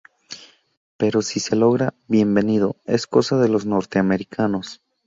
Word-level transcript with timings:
Pero 0.97 1.21
si 1.21 1.39
se 1.39 1.55
logra, 1.55 1.93
bienvenido, 2.07 2.75
es 2.85 3.05
cosa 3.05 3.37
de 3.37 3.49
los 3.49 3.67
norteamericanos. 3.67 4.81